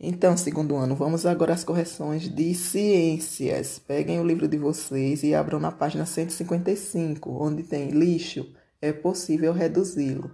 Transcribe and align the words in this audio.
Então, 0.00 0.36
segundo 0.36 0.76
ano, 0.76 0.94
vamos 0.94 1.26
agora 1.26 1.52
às 1.52 1.64
correções 1.64 2.28
de 2.28 2.54
ciências. 2.54 3.80
Peguem 3.80 4.20
o 4.20 4.24
livro 4.24 4.46
de 4.46 4.56
vocês 4.56 5.24
e 5.24 5.34
abram 5.34 5.58
na 5.58 5.72
página 5.72 6.06
155, 6.06 7.28
onde 7.30 7.64
tem 7.64 7.90
lixo, 7.90 8.48
é 8.80 8.92
possível 8.92 9.52
reduzi-lo. 9.52 10.30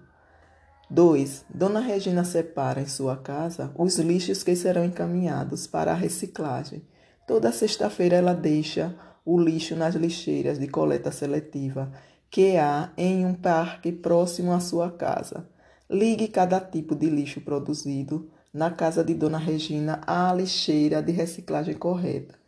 2. 0.90 1.46
Dona 1.48 1.80
Regina 1.80 2.24
separa 2.24 2.82
em 2.82 2.86
sua 2.86 3.16
casa 3.16 3.72
os 3.74 3.98
lixos 3.98 4.42
que 4.42 4.54
serão 4.54 4.84
encaminhados 4.84 5.66
para 5.66 5.92
a 5.92 5.94
reciclagem. 5.94 6.82
Toda 7.26 7.50
sexta-feira 7.50 8.16
ela 8.16 8.34
deixa 8.34 8.94
o 9.24 9.40
lixo 9.40 9.74
nas 9.74 9.94
lixeiras 9.94 10.58
de 10.58 10.68
coleta 10.68 11.10
seletiva 11.10 11.90
que 12.30 12.58
há 12.58 12.92
em 12.98 13.24
um 13.24 13.32
parque 13.32 13.90
próximo 13.90 14.52
à 14.52 14.60
sua 14.60 14.90
casa. 14.90 15.48
Ligue 15.88 16.28
cada 16.28 16.60
tipo 16.60 16.94
de 16.94 17.08
lixo 17.08 17.40
produzido 17.40 18.28
na 18.54 18.70
casa 18.70 19.02
de 19.02 19.12
Dona 19.12 19.36
Regina 19.36 20.00
à 20.06 20.32
lixeira 20.32 21.02
de 21.02 21.10
reciclagem 21.10 21.74
correta. 21.74 22.38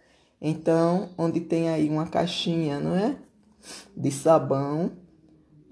Então, 0.41 1.10
onde 1.19 1.41
tem 1.41 1.69
aí 1.69 1.88
uma 1.88 2.06
caixinha, 2.06 2.78
não 2.78 2.95
é? 2.95 3.19
De 3.97 4.12
sabão, 4.12 4.92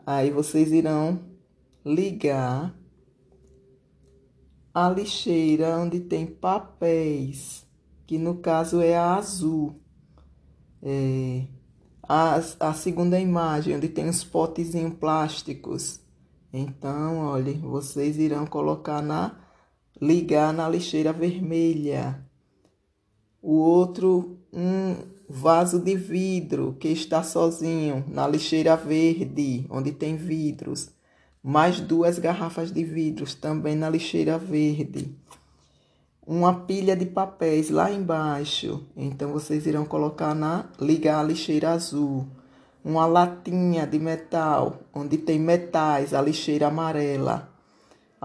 aí 0.05 0.33
vocês 0.33 0.73
irão 0.73 1.21
ligar 1.87 2.75
a 4.73 4.91
lixeira 4.91 5.79
onde 5.79 6.01
tem 6.01 6.27
papéis, 6.27 7.65
que 8.05 8.19
no 8.19 8.39
caso 8.39 8.81
é 8.81 8.97
a 8.97 9.15
azul. 9.15 9.81
É, 10.83 11.45
a, 12.03 12.41
a 12.59 12.75
segunda 12.75 13.21
imagem, 13.21 13.77
onde 13.77 13.89
tem 13.89 14.09
os 14.09 14.25
potezinhos 14.25 14.95
plásticos. 14.95 16.01
Então, 16.53 17.19
olha, 17.19 17.53
vocês 17.55 18.19
irão 18.19 18.45
colocar 18.47 19.01
na 19.01 19.44
ligar 20.01 20.53
na 20.53 20.69
lixeira 20.69 21.13
vermelha. 21.13 22.21
O 23.41 23.53
outro, 23.55 24.39
um 24.53 24.97
vaso 25.29 25.79
de 25.79 25.95
vidro 25.97 26.77
que 26.79 26.89
está 26.89 27.23
sozinho 27.23 28.05
na 28.09 28.27
lixeira 28.27 28.77
verde, 28.77 29.67
onde 29.71 29.93
tem 29.93 30.17
vidros. 30.17 30.91
Mais 31.43 31.79
duas 31.79 32.19
garrafas 32.19 32.73
de 32.73 32.83
vidros 32.83 33.35
também 33.35 33.77
na 33.77 33.89
lixeira 33.89 34.39
verde. 34.39 35.15
Uma 36.27 36.55
pilha 36.61 36.97
de 36.97 37.05
papéis 37.05 37.69
lá 37.69 37.93
embaixo. 37.93 38.87
Então 38.97 39.31
vocês 39.31 39.67
irão 39.67 39.85
colocar 39.85 40.35
na 40.35 40.71
ligar 40.81 41.21
a 41.21 41.23
lixeira 41.23 41.73
azul. 41.73 42.27
Uma 42.83 43.07
latinha 43.07 43.87
de 43.87 43.99
metal, 43.99 44.81
onde 44.93 45.19
tem 45.19 45.39
metais, 45.39 46.13
a 46.13 46.21
lixeira 46.21 46.69
amarela 46.69 47.54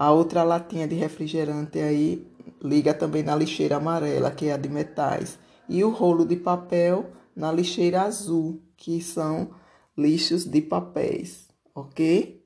a 0.00 0.10
outra 0.10 0.42
latinha 0.42 0.88
de 0.88 0.94
refrigerante 0.94 1.78
aí 1.78 2.26
liga 2.62 2.94
também 2.94 3.22
na 3.22 3.36
lixeira 3.36 3.76
amarela, 3.76 4.30
que 4.30 4.46
é 4.46 4.54
a 4.54 4.56
de 4.56 4.66
metais. 4.66 5.38
E 5.68 5.84
o 5.84 5.90
rolo 5.90 6.24
de 6.24 6.36
papel 6.36 7.10
na 7.36 7.52
lixeira 7.52 8.00
azul, 8.00 8.62
que 8.78 9.02
são 9.02 9.50
lixos 9.94 10.46
de 10.46 10.62
papéis, 10.62 11.48
ok? 11.74 12.42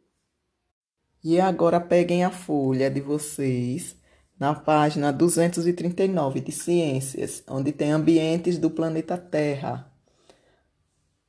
E 1.23 1.41
agora 1.41 1.79
peguem 1.81 2.25
a 2.25 2.31
folha 2.33 2.91
de 2.91 3.01
vocês 3.01 3.95
na 4.37 4.53
página 4.53 5.13
239 5.13 6.41
de 6.41 6.51
Ciências, 6.51 7.45
onde 7.49 7.71
tem 7.71 7.93
ambientes 7.93 8.59
do 8.59 8.69
planeta 8.69 9.17
Terra. 9.17 9.94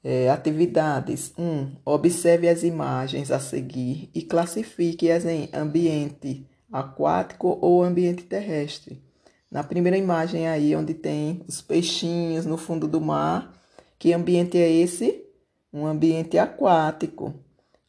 É, 0.08 0.30
atividades 0.30 1.34
1. 1.36 1.44
Um, 1.44 1.72
observe 1.84 2.48
as 2.48 2.62
imagens 2.62 3.32
a 3.32 3.40
seguir 3.40 4.08
e 4.14 4.22
classifique-as 4.22 5.26
em 5.26 5.50
ambiente 5.52 6.48
aquático 6.72 7.58
ou 7.60 7.82
ambiente 7.82 8.22
terrestre. 8.22 9.02
Na 9.50 9.64
primeira 9.64 9.98
imagem 9.98 10.48
aí, 10.48 10.76
onde 10.76 10.94
tem 10.94 11.42
os 11.48 11.60
peixinhos 11.60 12.46
no 12.46 12.56
fundo 12.56 12.88
do 12.88 13.02
mar, 13.02 13.52
que 13.98 14.14
ambiente 14.14 14.60
é 14.60 14.72
esse? 14.72 15.26
Um 15.74 15.88
ambiente 15.88 16.38
aquático, 16.38 17.34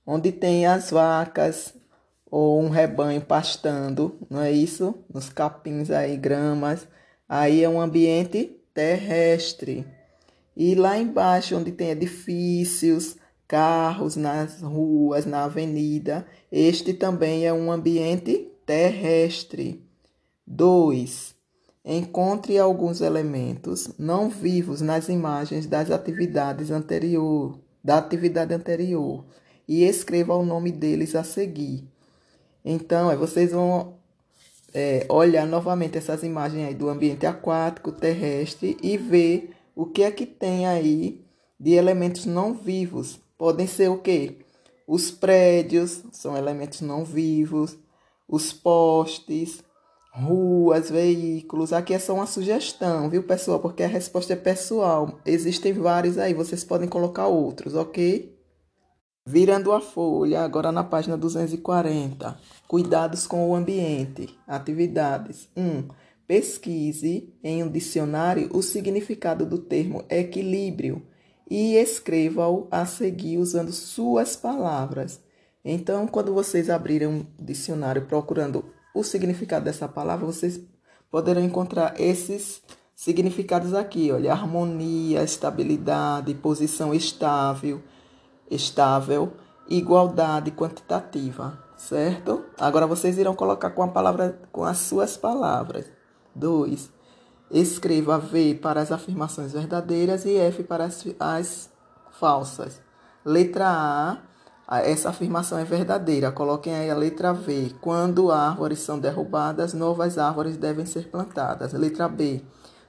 onde 0.07 0.33
tem 0.33 0.65
as 0.65 0.91
vacas 0.91 1.75
ou 2.31 2.63
um 2.63 2.71
rebanho 2.71 3.21
pastando, 3.21 4.19
não 4.31 4.41
é 4.41 4.51
isso? 4.51 5.05
Nos 5.13 5.29
capins 5.29 5.91
aí, 5.91 6.17
gramas. 6.17 6.89
Aí 7.29 7.63
é 7.63 7.69
um 7.69 7.79
ambiente 7.79 8.59
terrestre. 8.73 9.85
E 10.57 10.75
lá 10.75 10.99
embaixo, 10.99 11.57
onde 11.57 11.71
tem 11.71 11.91
edifícios, 11.91 13.17
carros 13.47 14.17
nas 14.17 14.63
ruas, 14.63 15.27
na 15.27 15.45
avenida, 15.45 16.27
este 16.51 16.95
também 16.95 17.47
é 17.47 17.53
um 17.53 17.71
ambiente 17.71 18.51
terrestre. 18.65 19.85
2. 20.47 21.35
Encontre 21.85 22.59
alguns 22.59 23.01
elementos 23.01 23.91
não 23.99 24.29
vivos 24.29 24.81
nas 24.81 25.09
imagens 25.09 25.67
das 25.67 25.91
atividades 25.91 26.71
anterior, 26.71 27.59
da 27.83 27.99
atividade 27.99 28.55
anterior 28.55 29.25
e 29.69 29.85
escreva 29.85 30.35
o 30.35 30.45
nome 30.45 30.73
deles 30.73 31.15
a 31.15 31.23
seguir. 31.23 31.89
Então, 32.65 33.17
vocês 33.17 33.53
vão 33.53 33.95
é, 34.75 35.07
olhar 35.09 35.47
novamente 35.47 35.97
essas 35.99 36.23
imagens 36.23 36.67
aí 36.67 36.75
do 36.75 36.89
ambiente 36.89 37.27
aquático, 37.27 37.93
terrestre 37.93 38.77
e 38.83 38.97
ver 38.97 39.56
o 39.77 39.85
que 39.85 40.03
é 40.03 40.11
que 40.11 40.25
tem 40.25 40.67
aí 40.67 41.23
de 41.61 41.73
elementos 41.73 42.25
não 42.25 42.55
vivos? 42.55 43.21
Podem 43.37 43.67
ser 43.67 43.91
o 43.91 43.99
quê? 43.99 44.39
Os 44.89 45.11
prédios 45.11 46.03
são 46.13 46.35
elementos 46.35 46.81
não 46.81 47.05
vivos, 47.05 47.77
os 48.27 48.55
postes, 48.55 49.63
ruas, 50.13 50.89
veículos. 50.89 51.75
Aqui 51.75 51.93
é 51.93 51.99
só 51.99 52.15
uma 52.15 52.27
sugestão, 52.27 53.11
viu, 53.11 53.23
pessoal? 53.23 53.61
Porque 53.61 53.83
a 53.83 53.89
resposta 53.89 54.33
é 54.33 54.37
pessoal. 54.37 55.21
Existem 55.27 55.75
vários 55.75 56.17
aí, 56.17 56.33
vocês 56.33 56.65
podem 56.65 56.89
colocar 56.89 57.27
outros, 57.27 57.75
ok? 57.75 58.35
Virando 59.27 59.73
a 59.73 59.81
folha, 59.81 60.41
agora 60.41 60.73
na 60.73 60.85
página 60.85 61.19
240. 61.19 62.39
Cuidados 62.67 63.27
com 63.27 63.51
o 63.51 63.55
ambiente. 63.55 64.39
Atividades. 64.47 65.49
1. 65.55 65.63
Um, 65.63 65.89
Pesquise 66.27 67.33
em 67.43 67.63
um 67.63 67.71
dicionário 67.71 68.51
o 68.53 68.63
significado 68.63 69.47
do 69.47 69.59
termo 69.59 70.05
equilíbrio 70.11 71.07
e 71.49 71.77
escreva-o 71.77 72.67
a 72.71 72.85
seguir 72.85 73.39
usando 73.39 73.71
suas 73.71 74.35
palavras. 74.35 75.21
Então, 75.65 76.07
quando 76.07 76.35
vocês 76.35 76.69
abrirem 76.69 77.09
um 77.09 77.27
dicionário 77.39 78.07
procurando 78.07 78.65
o 78.95 79.05
significado 79.05 79.65
dessa 79.65 79.87
palavra, 79.87 80.27
vocês 80.27 80.61
poderão 81.11 81.43
encontrar 81.43 82.01
esses 82.01 82.63
significados 82.95 83.75
aqui, 83.75 84.11
olha, 84.11 84.33
harmonia, 84.33 85.23
estabilidade, 85.23 86.35
posição 86.35 86.95
estável, 86.95 87.83
estável, 88.51 89.33
igualdade 89.69 90.51
quantitativa, 90.51 91.63
certo? 91.77 92.45
Agora 92.59 92.87
vocês 92.87 93.19
irão 93.19 93.35
colocar 93.35 93.71
com 93.71 93.83
a 93.83 93.89
palavra 93.89 94.41
com 94.51 94.65
as 94.65 94.79
suas 94.79 95.17
palavras. 95.17 95.96
2. 96.37 96.91
Escreva 97.51 98.19
V 98.19 98.55
para 98.55 98.81
as 98.81 98.93
afirmações 98.93 99.53
verdadeiras 99.53 100.25
e 100.25 100.37
F 100.37 100.63
para 100.63 100.85
as, 100.85 101.05
as 101.19 101.71
falsas. 102.13 102.81
Letra 103.25 103.69
A, 103.69 104.19
essa 104.81 105.11
afirmação 105.11 105.59
é 105.59 105.65
verdadeira. 105.65 106.33
Coloquem 106.33 106.75
aí 106.75 106.91
a 106.91 106.97
letra 106.97 107.33
V. 107.33 107.75
Quando 107.81 108.33
árvores 108.33 108.81
são 108.81 108.99
derrubadas, 108.99 109.73
novas 109.73 110.19
árvores 110.19 110.57
devem 110.57 110.85
ser 110.85 111.09
plantadas. 111.09 111.73
Letra 111.73 112.09
B. 112.09 112.43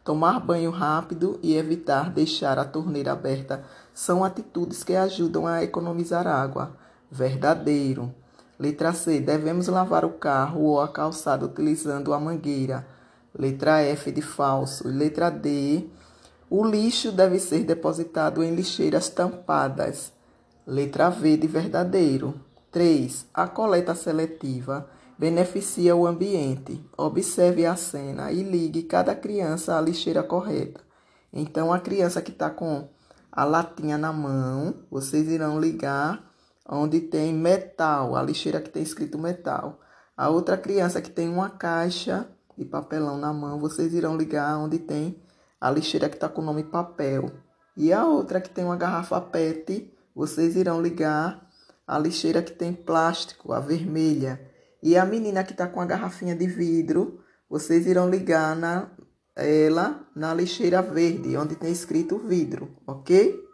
Tomar 0.04 0.40
banho 0.40 0.72
rápido 0.72 1.38
e 1.44 1.56
evitar 1.56 2.10
deixar 2.10 2.58
a 2.58 2.66
torneira 2.66 3.12
aberta 3.12 3.64
são 3.94 4.24
atitudes 4.24 4.84
que 4.84 4.96
ajudam 4.96 5.46
a 5.46 5.64
economizar 5.64 6.26
água. 6.26 6.72
Verdadeiro. 7.12 8.14
Letra 8.58 8.92
C. 8.94 9.20
Devemos 9.20 9.68
lavar 9.68 10.04
o 10.04 10.14
carro 10.14 10.62
ou 10.64 10.82
a 10.82 10.88
calçada 10.88 11.46
utilizando 11.46 12.14
a 12.14 12.20
mangueira. 12.20 12.88
Letra 13.38 13.82
F 13.82 14.12
de 14.12 14.22
falso. 14.22 14.88
Letra 14.88 15.30
D. 15.30 15.88
O 16.50 16.66
lixo 16.66 17.12
deve 17.12 17.40
ser 17.40 17.64
depositado 17.64 18.44
em 18.44 18.56
lixeiras 18.56 19.10
tampadas. 19.10 20.12
Letra 20.66 21.10
V 21.10 21.38
de 21.38 21.48
verdadeiro. 21.48 22.34
3. 22.72 23.28
A 23.34 23.48
coleta 23.48 23.94
seletiva 23.94 24.90
beneficia 25.18 25.96
o 25.96 26.08
ambiente. 26.08 26.84
Observe 26.98 27.66
a 27.66 27.76
cena 27.76 28.32
e 28.32 28.42
ligue 28.42 28.84
cada 28.84 29.14
criança 29.14 29.78
à 29.78 29.82
lixeira 29.82 30.24
correta. 30.24 30.82
Então, 31.32 31.72
a 31.72 31.80
criança 31.80 32.22
que 32.22 32.32
está 32.32 32.50
com 32.50 32.90
a 33.32 33.44
latinha 33.44 33.98
na 33.98 34.12
mão, 34.12 34.74
vocês 34.90 35.28
irão 35.28 35.60
ligar 35.60 36.24
onde 36.68 37.00
tem 37.00 37.34
metal, 37.34 38.16
a 38.16 38.22
lixeira 38.22 38.60
que 38.60 38.70
tem 38.70 38.84
escrito 38.84 39.18
metal. 39.18 39.80
A 40.16 40.30
outra 40.30 40.58
criança 40.58 41.02
que 41.02 41.12
tem 41.12 41.30
uma 41.30 41.50
caixa 41.50 42.28
de 42.58 42.66
papelão 42.66 43.18
na 43.18 43.32
mão, 43.32 43.60
vocês 43.60 43.94
irão 43.94 44.18
ligar 44.18 44.58
onde 44.58 44.80
tem 44.80 45.22
a 45.60 45.70
lixeira 45.70 46.10
que 46.10 46.16
está 46.16 46.28
com 46.28 46.42
o 46.42 46.46
nome 46.46 46.64
papel. 46.64 47.32
E 47.76 47.94
a 47.94 48.06
outra 48.06 48.42
que 48.42 48.50
tem 48.50 48.66
uma 48.66 48.76
garrafa 48.76 49.22
PET, 49.22 49.94
vocês 50.16 50.56
irão 50.56 50.82
ligar 50.82 51.48
a 51.86 52.00
lixeira 52.00 52.42
que 52.42 52.52
tem 52.52 52.74
plástico, 52.74 53.54
a 53.54 53.60
vermelha. 53.60 54.42
E 54.82 54.98
a 54.98 55.06
menina 55.06 55.44
que 55.44 55.52
está 55.52 55.68
com 55.68 55.80
a 55.80 55.86
garrafinha 55.86 56.36
de 56.36 56.48
vidro, 56.48 57.20
vocês 57.50 57.86
irão 57.86 58.10
ligar 58.10 58.56
na, 58.56 58.90
ela 59.36 60.08
na 60.16 60.34
lixeira 60.34 60.82
verde, 60.82 61.38
onde 61.38 61.56
tem 61.56 61.72
escrito 61.72 62.18
vidro, 62.18 62.76
ok? 62.86 63.46